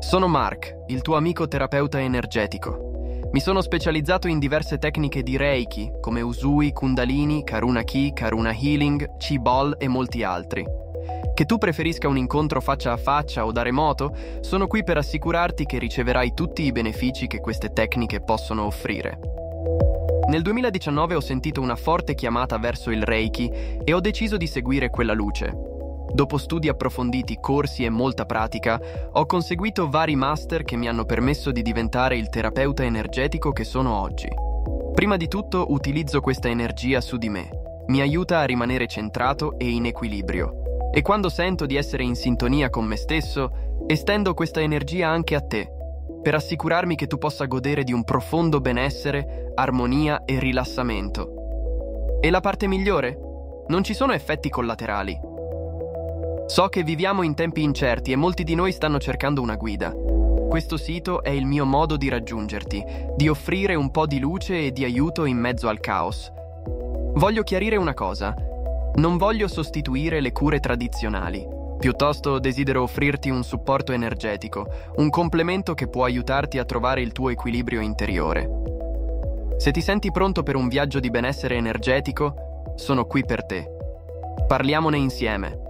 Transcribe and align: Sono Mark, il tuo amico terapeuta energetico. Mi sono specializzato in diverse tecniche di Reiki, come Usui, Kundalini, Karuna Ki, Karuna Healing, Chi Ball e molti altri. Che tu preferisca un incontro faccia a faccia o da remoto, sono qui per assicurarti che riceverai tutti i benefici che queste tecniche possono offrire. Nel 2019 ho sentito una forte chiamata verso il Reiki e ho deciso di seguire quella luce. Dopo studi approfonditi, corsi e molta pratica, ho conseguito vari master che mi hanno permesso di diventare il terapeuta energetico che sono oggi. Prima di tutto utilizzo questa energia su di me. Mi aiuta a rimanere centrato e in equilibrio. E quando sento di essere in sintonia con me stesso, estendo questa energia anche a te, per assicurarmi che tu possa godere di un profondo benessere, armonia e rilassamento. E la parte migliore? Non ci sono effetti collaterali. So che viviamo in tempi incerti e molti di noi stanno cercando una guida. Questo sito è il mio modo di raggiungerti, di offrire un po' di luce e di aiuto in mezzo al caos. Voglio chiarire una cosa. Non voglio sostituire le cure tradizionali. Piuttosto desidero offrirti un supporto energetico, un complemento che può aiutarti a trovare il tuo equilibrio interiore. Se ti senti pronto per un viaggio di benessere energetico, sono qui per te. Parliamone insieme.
Sono 0.00 0.28
Mark, 0.28 0.82
il 0.88 1.00
tuo 1.00 1.16
amico 1.16 1.48
terapeuta 1.48 1.98
energetico. 1.98 3.30
Mi 3.32 3.40
sono 3.40 3.62
specializzato 3.62 4.28
in 4.28 4.38
diverse 4.38 4.76
tecniche 4.76 5.22
di 5.22 5.38
Reiki, 5.38 5.90
come 6.02 6.20
Usui, 6.20 6.74
Kundalini, 6.74 7.42
Karuna 7.42 7.82
Ki, 7.82 8.12
Karuna 8.12 8.52
Healing, 8.52 9.16
Chi 9.16 9.38
Ball 9.38 9.74
e 9.78 9.88
molti 9.88 10.22
altri. 10.22 10.66
Che 11.32 11.44
tu 11.46 11.56
preferisca 11.56 12.08
un 12.08 12.18
incontro 12.18 12.60
faccia 12.60 12.92
a 12.92 12.98
faccia 12.98 13.46
o 13.46 13.52
da 13.52 13.62
remoto, 13.62 14.14
sono 14.40 14.66
qui 14.66 14.84
per 14.84 14.98
assicurarti 14.98 15.64
che 15.64 15.78
riceverai 15.78 16.34
tutti 16.34 16.62
i 16.64 16.70
benefici 16.70 17.26
che 17.26 17.40
queste 17.40 17.72
tecniche 17.72 18.20
possono 18.20 18.66
offrire. 18.66 19.18
Nel 20.28 20.42
2019 20.42 21.14
ho 21.14 21.20
sentito 21.20 21.62
una 21.62 21.76
forte 21.76 22.14
chiamata 22.14 22.58
verso 22.58 22.90
il 22.90 23.02
Reiki 23.02 23.50
e 23.82 23.94
ho 23.94 24.00
deciso 24.00 24.36
di 24.36 24.46
seguire 24.46 24.90
quella 24.90 25.14
luce. 25.14 25.79
Dopo 26.12 26.38
studi 26.38 26.68
approfonditi, 26.68 27.38
corsi 27.40 27.84
e 27.84 27.90
molta 27.90 28.26
pratica, 28.26 28.80
ho 29.12 29.26
conseguito 29.26 29.88
vari 29.88 30.16
master 30.16 30.64
che 30.64 30.76
mi 30.76 30.88
hanno 30.88 31.04
permesso 31.04 31.52
di 31.52 31.62
diventare 31.62 32.16
il 32.16 32.28
terapeuta 32.28 32.82
energetico 32.82 33.52
che 33.52 33.64
sono 33.64 34.00
oggi. 34.00 34.28
Prima 34.92 35.16
di 35.16 35.28
tutto 35.28 35.66
utilizzo 35.70 36.20
questa 36.20 36.48
energia 36.48 37.00
su 37.00 37.16
di 37.16 37.28
me. 37.28 37.48
Mi 37.86 38.00
aiuta 38.00 38.40
a 38.40 38.44
rimanere 38.44 38.86
centrato 38.86 39.58
e 39.58 39.68
in 39.68 39.86
equilibrio. 39.86 40.90
E 40.92 41.02
quando 41.02 41.28
sento 41.28 41.64
di 41.64 41.76
essere 41.76 42.02
in 42.02 42.16
sintonia 42.16 42.68
con 42.68 42.84
me 42.84 42.96
stesso, 42.96 43.84
estendo 43.86 44.34
questa 44.34 44.60
energia 44.60 45.08
anche 45.08 45.36
a 45.36 45.40
te, 45.40 45.70
per 46.22 46.34
assicurarmi 46.34 46.96
che 46.96 47.06
tu 47.06 47.18
possa 47.18 47.46
godere 47.46 47.84
di 47.84 47.92
un 47.92 48.04
profondo 48.04 48.60
benessere, 48.60 49.52
armonia 49.54 50.24
e 50.24 50.38
rilassamento. 50.38 52.18
E 52.20 52.28
la 52.30 52.40
parte 52.40 52.66
migliore? 52.66 53.18
Non 53.68 53.84
ci 53.84 53.94
sono 53.94 54.12
effetti 54.12 54.50
collaterali. 54.50 55.29
So 56.50 56.66
che 56.68 56.82
viviamo 56.82 57.22
in 57.22 57.36
tempi 57.36 57.62
incerti 57.62 58.10
e 58.10 58.16
molti 58.16 58.42
di 58.42 58.56
noi 58.56 58.72
stanno 58.72 58.98
cercando 58.98 59.40
una 59.40 59.54
guida. 59.54 59.92
Questo 59.92 60.76
sito 60.76 61.22
è 61.22 61.30
il 61.30 61.46
mio 61.46 61.64
modo 61.64 61.96
di 61.96 62.08
raggiungerti, 62.08 62.84
di 63.16 63.28
offrire 63.28 63.76
un 63.76 63.92
po' 63.92 64.04
di 64.04 64.18
luce 64.18 64.66
e 64.66 64.72
di 64.72 64.82
aiuto 64.82 65.26
in 65.26 65.36
mezzo 65.36 65.68
al 65.68 65.78
caos. 65.78 66.28
Voglio 67.14 67.44
chiarire 67.44 67.76
una 67.76 67.94
cosa. 67.94 68.34
Non 68.96 69.16
voglio 69.16 69.46
sostituire 69.46 70.18
le 70.18 70.32
cure 70.32 70.58
tradizionali. 70.58 71.46
Piuttosto 71.78 72.40
desidero 72.40 72.82
offrirti 72.82 73.30
un 73.30 73.44
supporto 73.44 73.92
energetico, 73.92 74.66
un 74.96 75.08
complemento 75.08 75.74
che 75.74 75.86
può 75.86 76.02
aiutarti 76.02 76.58
a 76.58 76.64
trovare 76.64 77.00
il 77.00 77.12
tuo 77.12 77.30
equilibrio 77.30 77.80
interiore. 77.80 78.50
Se 79.56 79.70
ti 79.70 79.80
senti 79.80 80.10
pronto 80.10 80.42
per 80.42 80.56
un 80.56 80.66
viaggio 80.66 80.98
di 80.98 81.10
benessere 81.10 81.54
energetico, 81.54 82.72
sono 82.74 83.04
qui 83.04 83.24
per 83.24 83.44
te. 83.44 83.70
Parliamone 84.48 84.96
insieme. 84.96 85.68